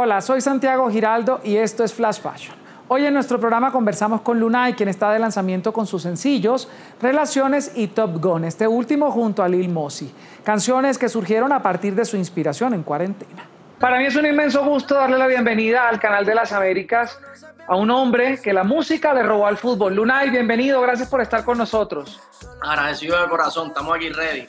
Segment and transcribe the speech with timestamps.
[0.00, 2.54] Hola, soy Santiago Giraldo y esto es Flash Fashion.
[2.86, 6.68] Hoy en nuestro programa conversamos con Lunay, quien está de lanzamiento con sus sencillos
[7.02, 10.14] Relaciones y Top Gun, este último junto a Lil Mossy.
[10.44, 13.42] Canciones que surgieron a partir de su inspiración en cuarentena.
[13.80, 17.18] Para mí es un inmenso gusto darle la bienvenida al canal de las Américas
[17.66, 19.96] a un hombre que la música le robó al fútbol.
[19.96, 22.20] Lunay, bienvenido, gracias por estar con nosotros.
[22.62, 24.46] Agradecido de corazón, estamos aquí ready.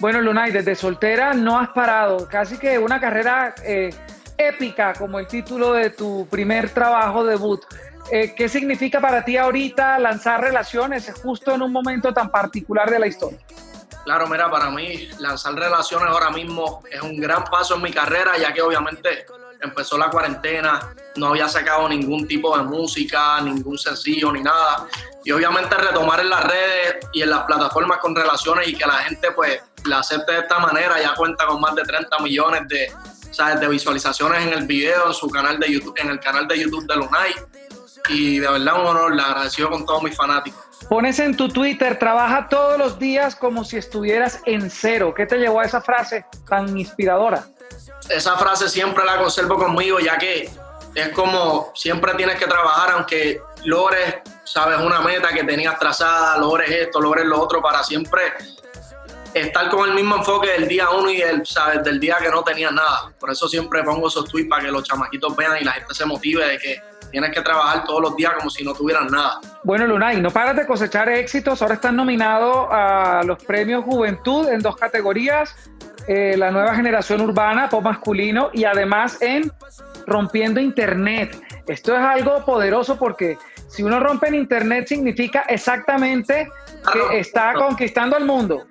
[0.00, 3.90] Bueno, Lunay, desde soltera no has parado, casi que una carrera eh,
[4.38, 7.62] épica como el título de tu primer trabajo debut.
[8.10, 12.98] Eh, ¿Qué significa para ti ahorita lanzar relaciones justo en un momento tan particular de
[12.98, 13.38] la historia?
[14.04, 18.36] Claro, mira, para mí lanzar relaciones ahora mismo es un gran paso en mi carrera,
[18.36, 19.24] ya que obviamente
[19.62, 24.86] empezó la cuarentena, no había sacado ningún tipo de música, ningún sencillo ni nada.
[25.24, 28.98] Y obviamente retomar en las redes y en las plataformas con relaciones y que la
[28.98, 32.92] gente pues la acepte de esta manera, ya cuenta con más de 30 millones de,
[33.36, 36.86] de visualizaciones en el video, en su canal de YouTube, en el canal de YouTube
[36.86, 37.34] de Lunay.
[38.08, 40.62] Y de verdad un honor, le agradecido con todos mis fanáticos.
[40.88, 45.14] Pones en tu Twitter, trabaja todos los días como si estuvieras en cero.
[45.16, 47.46] ¿Qué te llevó a esa frase tan inspiradora?
[48.08, 50.50] Esa frase siempre la conservo conmigo, ya que
[50.94, 56.70] es como siempre tienes que trabajar, aunque logres, sabes, una meta que tenías trazada, logres
[56.70, 58.20] esto, logres lo otro, para siempre
[59.34, 61.82] estar con el mismo enfoque del día uno y del, ¿sabes?
[61.82, 63.12] del día que no tenía nada.
[63.18, 66.04] Por eso siempre pongo esos tweets para que los chamaquitos vean y la gente se
[66.04, 69.40] motive de que tienes que trabajar todos los días como si no tuvieran nada.
[69.62, 71.62] Bueno, Lunay, no paras de cosechar éxitos.
[71.62, 75.54] Ahora estás nominado a los premios Juventud en dos categorías.
[76.06, 79.50] Eh, la nueva generación urbana, pop masculino, y además en
[80.06, 81.40] Rompiendo Internet.
[81.66, 83.38] Esto es algo poderoso porque
[83.68, 86.48] si uno rompe en Internet significa exactamente
[86.92, 88.66] que está conquistando el mundo.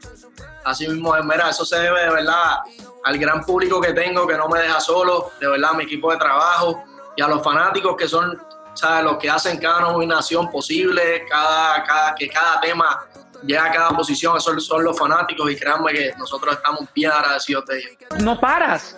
[0.63, 2.59] Así mismo, mira, eso se debe de verdad
[3.03, 6.11] al gran público que tengo, que no me deja solo, de verdad, a mi equipo
[6.11, 6.83] de trabajo
[7.15, 8.41] y a los fanáticos que son,
[8.73, 9.03] ¿sabes?
[9.03, 13.05] Los que hacen cada nominación posible, cada, cada, que cada tema
[13.43, 17.65] llega a cada posición, esos son los fanáticos y créanme que nosotros estamos bien agradecidos
[17.65, 17.97] de ellos.
[18.19, 18.97] No paras.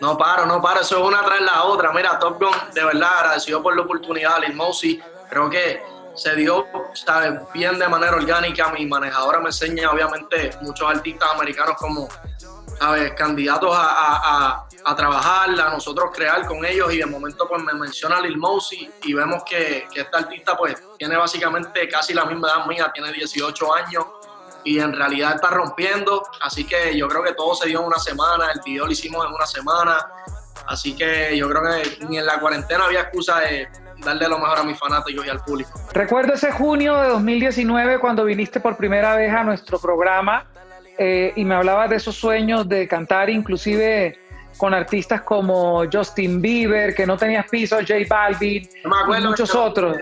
[0.00, 1.92] No paro, no paro, eso es una tras la otra.
[1.92, 5.82] Mira, Top Gun, de verdad, agradecido por la oportunidad, Lil Mousy, creo que
[6.14, 7.40] se dio ¿sabes?
[7.52, 8.70] bien de manera orgánica.
[8.70, 12.08] Mi manejadora me enseña, obviamente, muchos artistas americanos como
[12.78, 13.12] ¿sabes?
[13.14, 16.92] candidatos a, a, trabajar, a nosotros crear con ellos.
[16.92, 20.82] Y de momento, pues me menciona Lil Mosey y vemos que, que esta artista, pues,
[20.98, 24.04] tiene básicamente casi la misma edad mía, tiene 18 años
[24.64, 26.22] y en realidad está rompiendo.
[26.42, 28.50] Así que yo creo que todo se dio en una semana.
[28.52, 30.06] El video lo hicimos en una semana.
[30.66, 33.68] Así que yo creo que ni en la cuarentena había excusa de
[34.04, 35.70] darle lo mejor a mis fanáticos y al público.
[35.92, 40.46] Recuerdo ese junio de 2019 cuando viniste por primera vez a nuestro programa
[40.98, 44.18] eh, y me hablabas de esos sueños de cantar inclusive
[44.56, 49.96] con artistas como Justin Bieber, que no tenías piso, J Balvin y muchos otros.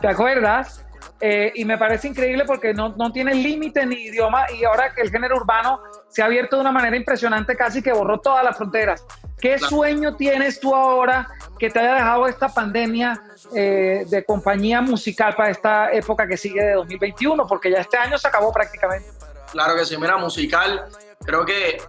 [0.00, 0.84] ¿Te acuerdas?
[1.20, 5.02] Eh, y me parece increíble porque no, no tiene límite ni idioma y ahora que
[5.02, 8.56] el género urbano se ha abierto de una manera impresionante, casi que borró todas las
[8.56, 9.06] fronteras.
[9.40, 11.28] ¿Qué sueño tienes tú ahora
[11.62, 13.22] que te haya dejado esta pandemia
[13.54, 17.46] eh, de compañía musical para esta época que sigue de 2021?
[17.46, 19.08] Porque ya este año se acabó prácticamente.
[19.52, 20.88] Claro que sí, mira, musical,
[21.24, 21.80] creo que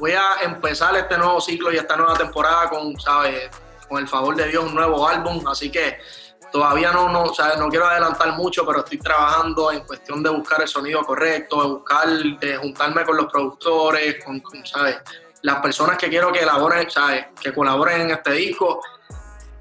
[0.00, 3.48] voy a empezar este nuevo ciclo y esta nueva temporada con, ¿sabes?
[3.88, 5.98] Con el favor de Dios, un nuevo álbum, así que
[6.50, 10.68] todavía no, no, no quiero adelantar mucho, pero estoy trabajando en cuestión de buscar el
[10.68, 12.08] sonido correcto, de buscar,
[12.40, 14.96] de juntarme con los productores, con ¿sabes?
[15.44, 17.26] Las personas que quiero que elaboren, ¿sabes?
[17.38, 18.80] que colaboren en este disco.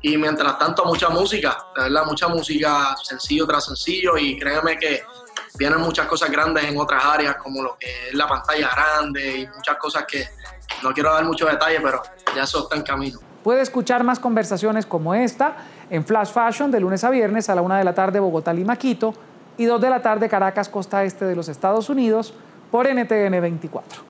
[0.01, 4.17] Y mientras tanto, mucha música, de verdad, mucha música sencillo tras sencillo.
[4.17, 5.03] Y créeme que
[5.57, 9.47] vienen muchas cosas grandes en otras áreas, como lo que es la pantalla grande y
[9.47, 10.25] muchas cosas que
[10.81, 12.01] no quiero dar muchos detalles, pero
[12.33, 13.19] ya eso está en camino.
[13.43, 15.57] Puede escuchar más conversaciones como esta
[15.89, 18.77] en Flash Fashion de lunes a viernes a la una de la tarde Bogotá, Lima,
[18.77, 19.13] Quito
[19.57, 22.33] y dos de la tarde Caracas, costa este de los Estados Unidos
[22.71, 24.01] por NTN 24.